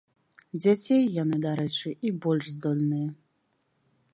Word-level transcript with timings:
Дзяцей, 0.63 1.03
яны, 1.17 1.35
дарэчы, 1.43 1.93
і 2.07 2.13
больш 2.25 2.45
здольныя. 2.55 3.07